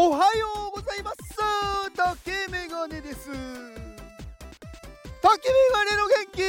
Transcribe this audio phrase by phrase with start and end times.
[0.00, 1.16] おはようございます。
[1.96, 3.30] 竹メガネです。
[3.30, 3.42] 竹メ
[5.72, 6.40] ガネの元気。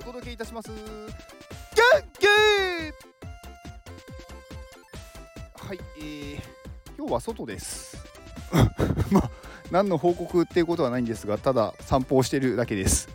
[0.00, 0.68] お届けいたします。
[0.68, 0.76] 元
[2.18, 2.26] 気。
[5.68, 6.40] はい、えー、
[6.98, 7.96] 今日は外です。
[9.12, 9.30] まあ
[9.70, 13.08] 何の報告っていうことはないんですがただ散歩をしてるだけです。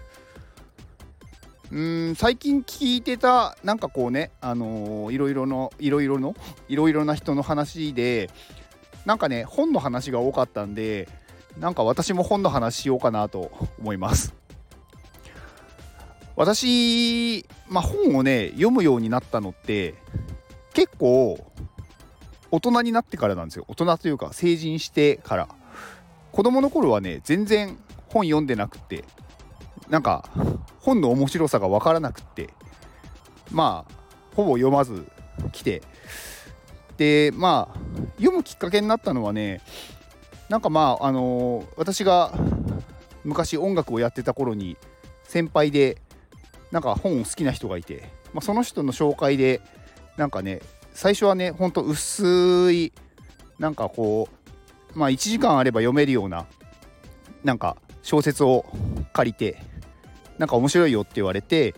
[1.69, 6.33] うん最近聞いてたなんかこうねあのーいろいろのいろいろの
[6.69, 8.29] いろいろな人の話で
[9.05, 11.07] なんかね本の話が多かったんで
[11.59, 14.33] なんか私も本の話しようかなと思います。
[16.35, 19.93] 私、まあ、本をね読むようになったのって
[20.73, 21.45] 結構
[22.49, 23.65] 大人になってからなんですよ。
[23.67, 25.47] 大人というか成人してから。
[26.33, 27.77] 子供の頃はね全然
[28.09, 29.05] 本読んでなくて
[29.87, 30.27] なんか
[30.79, 32.49] 本の面白さが分からなくて
[33.51, 33.93] まあ
[34.35, 35.05] ほぼ読まず
[35.51, 35.83] 来て
[36.97, 37.79] でまあ
[38.17, 39.61] 読むきっかけになったのはね
[40.49, 42.33] なんかまああの私が
[43.23, 44.77] 昔音楽をやってた頃に
[45.23, 45.97] 先輩で
[46.71, 49.61] なんか本を好きな人がいて、まあ、その人の紹介で
[50.17, 50.61] なんかね
[50.93, 52.93] 最初はねほんと薄い
[53.59, 54.27] なんかこ
[54.95, 56.45] うまあ1時間あれば読めるような
[57.43, 58.65] なんか小説を
[59.13, 59.57] 借りて
[60.37, 61.73] なんか面白いよって言われて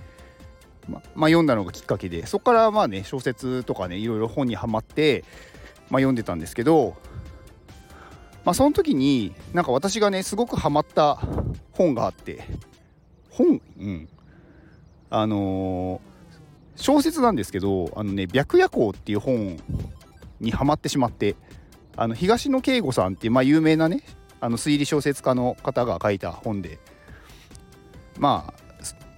[0.87, 5.23] ままあ、読んだのがきっかけでそこからまあね小説とかねいろいろ本にはまって、
[5.89, 6.95] まあ、読んでたんですけど、
[8.43, 11.19] まあ、その時になんか私がねすごくハマった
[11.71, 12.47] 本があって
[13.29, 14.09] 本うん。
[15.09, 16.15] あのー
[16.75, 19.57] 小説なんですけどあのね「白夜行」っていう本
[20.39, 21.35] にはまってしまって
[21.95, 24.03] あの東野圭吾さんっていう、まあ、有名なね
[24.41, 26.79] あの推理小説家の方が書いた本で
[28.19, 28.54] まあ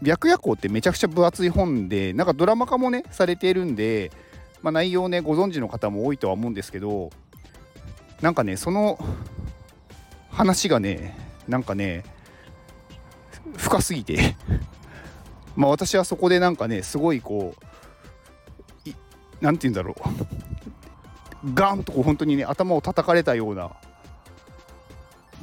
[0.02, 4.12] 白夜行ってめちゃくちゃ分厚い本でなんかドラマ化もねされているんで、
[4.62, 7.10] まあ、内容ねご存知の方も多いとは思うんですけど
[8.22, 9.00] なんかねその
[10.30, 12.04] 話がねなんかね
[13.56, 14.36] 深すぎて
[15.56, 17.56] まあ私はそこでなんかねすごいこ
[18.86, 18.96] うい
[19.42, 19.96] なんて言うんだろ
[21.44, 23.72] うガンとこう本当にね頭を叩かれたような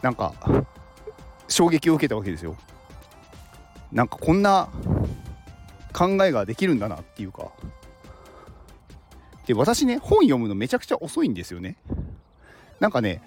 [0.02, 0.34] なんか
[1.48, 2.56] 衝撃を受けたわけですよ。
[3.94, 4.68] なんかこんな
[5.92, 7.52] 考えができるんだなっていうか。
[9.46, 11.76] で私ね本読むのめちゃくちゃ遅いんですよね。
[12.80, 13.22] なんかね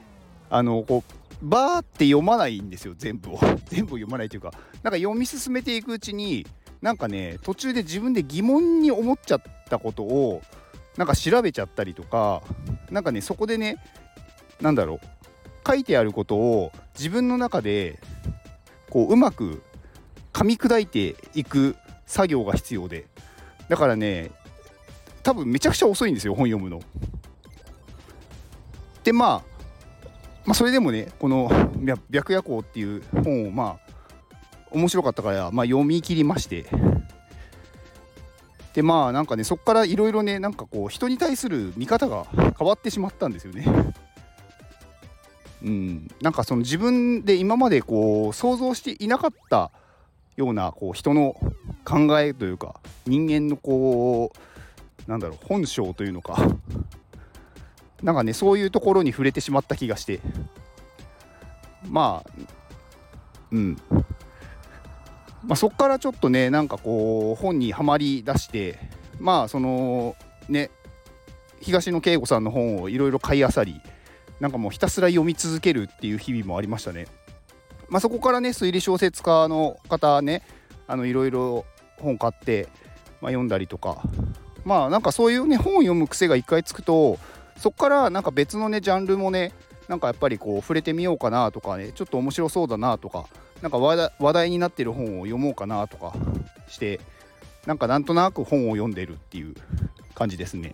[0.50, 3.40] あのこうバーって読まないんですよ全部を。
[3.66, 4.52] 全部読まないというか
[4.84, 6.46] なんか読み進めていくうちに
[6.82, 10.42] なんかね途中で自分で疑問に思っちゃったことを
[10.98, 12.42] なんか調べちゃったりとか
[12.92, 13.78] なんかねそこでね
[14.60, 15.00] なんだろう
[15.66, 18.00] 書いてあることを自分の中で
[18.90, 19.62] こううまく
[20.38, 21.76] 噛み砕いていく
[22.06, 23.08] 作業が必要で
[23.70, 24.30] だからね
[25.24, 26.80] 多分めちゃくちゃ遅いんですよ本読むの。
[29.04, 30.08] でまあ
[30.46, 31.50] まあそれでもねこの
[32.12, 33.94] 「白夜行」っていう本をまあ
[34.70, 36.68] 面白かったから、まあ、読み切りまして
[38.76, 42.28] でまあなんかねそっからいろいろねなんかこう人に対する見方が
[42.60, 43.66] 変わってしまったんですよね。
[45.64, 49.72] うん、なんかその自分で今までこう想像していなかった
[50.38, 51.36] ようなこう人の
[51.84, 54.32] 考えというか人間のこ
[55.06, 56.38] うなんだろう本性というのか。
[58.04, 60.20] なんかねそういうところに触れてしまった気がして。
[61.84, 62.32] まあ
[63.52, 63.78] うん。
[65.44, 68.78] まあそっからちょっとねなんかこう本にはまりだして
[69.20, 70.16] まあその
[70.50, 70.70] ね
[71.62, 73.82] 東野圭吾さんの本をいろいろ買いあさり
[74.40, 77.08] なんかもうひたすら読み続けるっていう日々もありましたね。
[77.90, 80.44] まあ、そこからね推理小説家の方ね
[80.88, 81.66] あのいろいろ
[82.00, 82.68] 本買って、
[83.22, 84.02] まあ、読んだりとか
[84.66, 87.18] まあなんかそういうね本を読む癖が一回つくと
[87.58, 89.54] そこからなんか別のねジャンルもね
[89.88, 93.26] なんかやっぱりこう触れてみようかなとかねちょっと面白そうだなとか
[93.62, 96.14] なんか話題になってる本を読もうかなとか
[96.68, 97.00] して
[97.66, 99.56] なんかなんとなく本を読んでるっていう
[100.14, 100.74] 感じですね。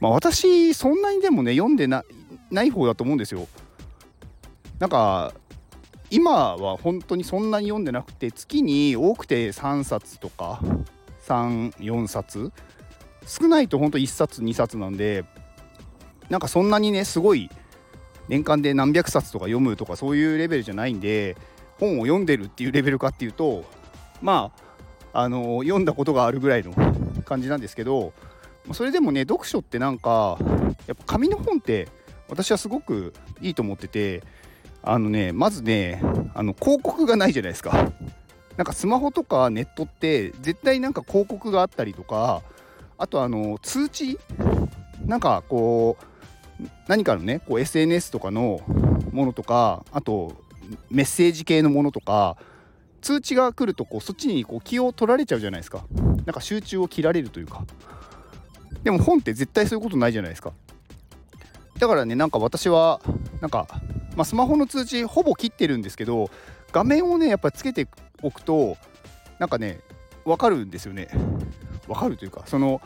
[0.00, 2.04] まあ私そんなにでもね読んでな
[2.50, 3.46] ない方だと思うんですよ。
[4.78, 5.32] なんか
[6.12, 10.60] 今は本当にそんなに読んでなくて月に多くて3冊とか
[11.26, 12.52] 34冊。
[13.26, 15.24] 少ないと本当1冊2冊なんで
[16.28, 17.50] なんかそんなにねすごい
[18.28, 21.36] 年間で何百冊とか読むとかそういうレベルじゃないんで
[21.78, 23.64] 本を読んでるっていうレベルかっていうと
[24.20, 24.52] ま
[25.12, 26.72] ああの読んだことがあるぐらいの
[27.24, 28.12] 感じなんですけど
[28.72, 30.38] それでもね読書ってなんか
[30.86, 31.88] やっぱ紙の本って
[32.28, 34.22] 私はすごくいいと思ってて
[34.82, 36.02] あのねまずね
[36.34, 37.92] あの広告がないじゃないですか。
[38.56, 42.42] なんかスマホとかネットって絶対なんか広告があったりとか
[42.98, 44.18] あとあの通知？
[45.06, 45.96] なんかこ
[46.60, 48.60] う何かのねこう SNS とかの
[49.12, 50.36] ものとかあと
[50.90, 52.36] メッセージ系のものとか
[53.00, 55.84] 通知が来るとこうそっちにこう気を取られちゃうじゃないですか。
[56.24, 57.64] なんか集中を切られるというか。
[58.84, 60.52] でも本って絶対そういうことないじゃないですか。
[61.78, 63.00] だからねなんか私は
[63.40, 63.66] なんか、
[64.16, 66.30] まあ、スマホの通知ほぼ切ってるんですけど
[66.72, 67.88] 画面をねやっぱつけて
[68.22, 68.76] おくと
[69.38, 69.80] なんかね
[70.24, 71.08] 分かるんですよね。
[71.86, 72.80] 分かるというかその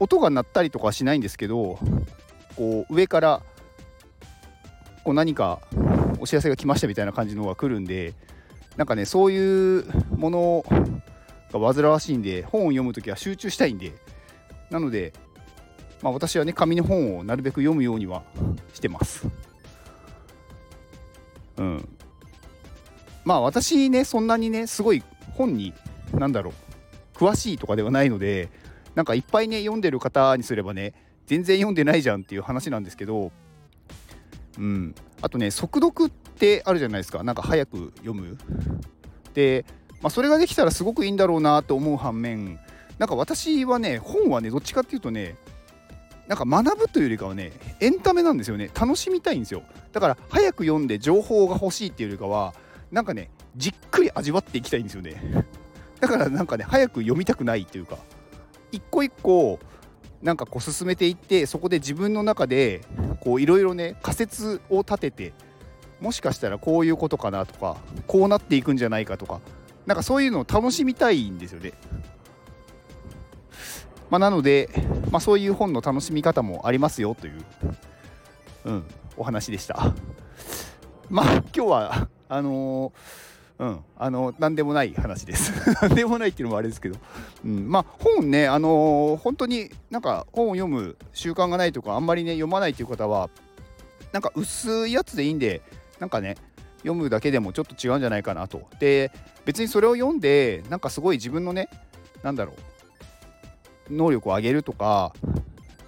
[0.00, 1.78] 音が鳴ったりとかはしないんですけど
[2.56, 3.42] こう上から
[5.04, 5.60] こう何か
[6.18, 8.14] お知らせが来ましたみたいな感じのが来るんで
[8.76, 9.86] なんかねそういう
[10.16, 10.64] もの
[11.52, 13.92] が煩わしいんで本を読む時は集中したいんで
[14.70, 15.12] なので
[16.02, 18.24] まあ私はね紙の本をなるべく読むようには
[18.74, 19.26] してます。
[21.56, 21.88] うん。
[23.24, 25.02] まあ私ねそんなにねすごい
[25.34, 25.72] 本に
[26.12, 28.50] 何だろう詳しいとかではないので
[28.94, 30.94] なんかいっぱいね読んでる方にすればね
[31.26, 33.30] 全然読んでないじゃんっていう話なんですけど
[34.58, 34.94] うん。
[35.20, 37.22] あとね速読ってあるじゃないですか。
[37.22, 38.36] なんか早く読む。
[39.34, 39.64] で、
[40.02, 42.58] まあ、それができたらすごくいいんだろうなと思う反面
[42.98, 45.36] なんか私はね本はねどっちかっていうとね
[46.32, 48.70] なんか学ぶというよりかはねエンタメなんですよね。
[48.74, 49.62] 楽しみたいんですよ。
[49.92, 52.54] だから早く読んで情報が欲しいっていうよりかは
[52.90, 55.44] なんかねじっくり味わっていきたいんですよね。
[56.00, 57.98] だからなんかね早く読みたくないっていうか
[58.70, 59.58] 一個一個
[60.22, 62.80] なんかこう進めていってそこで自分の中で
[63.20, 65.32] こういろいろね仮説を立てて
[66.00, 67.76] もしかしたらこういうことかなとか
[68.06, 69.42] こうなっていくんじゃないかとか
[69.84, 71.74] なんかそういうのを楽しみたいんですよね。
[74.12, 74.68] まあ、なので、
[75.10, 77.44] まあ、そういう本の楽しみ方もありますよという、
[78.66, 78.84] うん、
[79.16, 79.94] お話でした。
[81.08, 85.54] まあ今日はあのーうん、あの何でもない話です。
[85.80, 86.98] 何でもないっていうのもあれですけど、
[87.42, 93.30] うん、まあ本ねあのー、本当になんか本を読む習慣がないとかあんまりね読まないっていう方は
[94.12, 95.62] なんか薄いやつでいいんで
[96.00, 96.36] なんかね
[96.80, 98.60] 読むだけでもちょっと違うんじゃないかなと。
[98.78, 99.10] で
[99.46, 101.70] 別にそれを読んでなんかすごい自分のね
[102.22, 102.71] なんだろう
[103.92, 105.12] 能力を上げるとか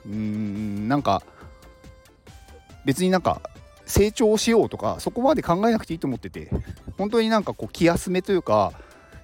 [0.06, 1.22] うーんなんか
[2.84, 3.40] 別になんか
[3.86, 6.50] 成長しようとかそこまで考えなくていいと思ってて
[6.96, 8.72] 本当になんかこう気休めというか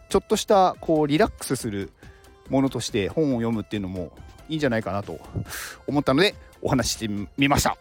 [0.09, 1.91] ちょっとしたこうリラックスする
[2.49, 4.11] ものとして本を読むっていうのも
[4.49, 5.19] いいんじゃないかなと
[5.87, 7.79] 思ったのでお話ししてみました。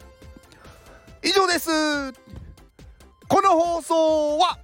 [1.24, 2.14] 以上です。
[3.28, 4.58] この放送は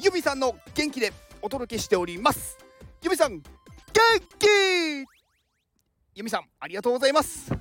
[0.00, 1.12] ゆみさんの元気で
[1.42, 2.58] お届けしております。
[3.02, 3.42] ゆみさん
[3.98, 4.04] 元
[4.38, 4.46] 気。
[6.14, 7.52] ゆみさんありがとうございます。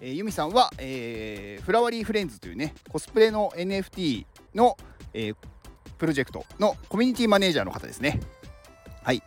[0.00, 4.26] えー、ユミさんは、えー、フラワリーフレンズというねコスプレの NFT
[4.56, 4.76] の、
[5.14, 5.36] えー、
[5.96, 8.18] プロジェクトのコミュニティマネージャーの方ですね。
[9.04, 9.22] はい。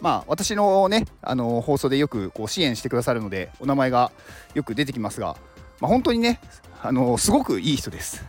[0.00, 4.12] まあ私のねあの放送でよくこう支援してくださるのでお名前が
[4.54, 5.36] よく出てきますが、
[5.80, 6.38] まあ、本当にね
[6.84, 8.24] あのすごくいい人です。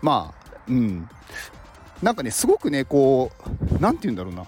[0.00, 1.06] まあうん。
[2.02, 3.30] なんかねすごくねこ
[3.70, 4.46] う何て言うんだろうな。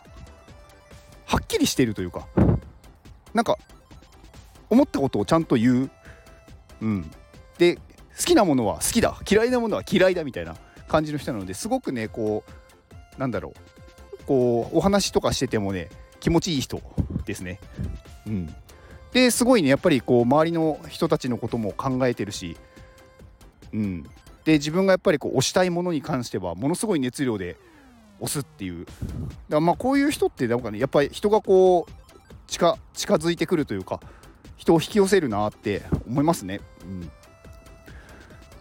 [1.31, 2.27] はっきりしているというか
[3.33, 3.57] なんか
[4.69, 5.91] 思ったことをちゃんと言う。
[6.81, 7.11] うん、
[7.57, 7.83] で好
[8.25, 9.17] きなものは好きだ。
[9.31, 10.57] 嫌いなものは嫌いだみたいな
[10.89, 12.43] 感じの人なのですごくねこ
[13.17, 14.25] うなんだろう。
[14.27, 15.89] こうお話とかしててもね
[16.19, 16.83] 気持ちいい人
[17.27, 17.61] ですね。
[18.27, 18.55] うん、
[19.13, 22.57] ですごいねやっぱりこう周りの人たちのことも考えてるし、
[23.73, 24.03] うん、
[24.45, 27.57] で自分がやっぱりこう推したいものに関してはものすごい熱量で
[28.21, 28.85] 推すっていう。
[28.85, 28.97] だか
[29.51, 31.93] らまあこういう人ってなんかねやっぱり人がこう
[32.47, 34.01] 近近づいてくるというか
[34.57, 36.61] 人を引き寄せるなって思いますね。
[36.85, 37.11] うん。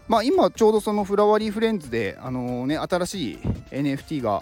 [0.07, 3.37] まあ、今ちょうどそのフラワリーフレンズで、あの、ね、新しい
[3.69, 4.41] NFT が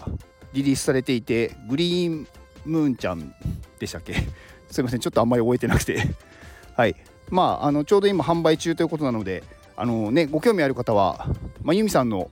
[0.53, 2.27] リリースされていてグリーン
[2.65, 3.33] ムーンちゃん
[3.77, 4.13] でしたっけ？
[4.71, 6.15] すいませんちょっとあんまり覚えてなくて。
[6.75, 6.95] はい。
[7.29, 9.43] まああのちょうど今販売中ということなので
[9.75, 11.27] あの、ねご興味ある方は、
[11.61, 12.31] まあ、ユミさんの、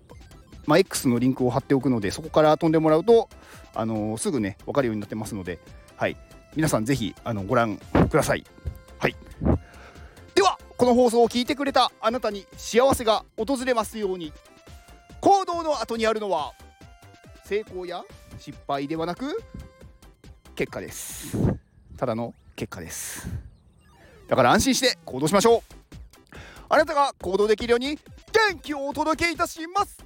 [0.65, 3.29] まあ、X のリンクを貼っておくのでそこから飛んでもらうと、
[3.73, 5.59] あのー、すぐね分かるようになってますので
[5.97, 6.17] はい。
[6.55, 7.77] 皆さんぜひあのご覧
[8.09, 8.45] ください。
[8.97, 9.15] はい。
[10.33, 14.31] ではこの放送を聞いてくれたあなたに幸せが訪れますように。
[15.19, 16.53] 行動の後にあるのは
[17.45, 18.03] 成功や
[18.37, 19.43] 失敗ではなく
[20.55, 21.37] 結果です。
[21.97, 23.27] ただの結果です。
[24.27, 25.61] だから安心して行動しましょう。
[26.69, 27.97] あなたが行動できるように
[28.51, 30.04] 元気をお届けいたします。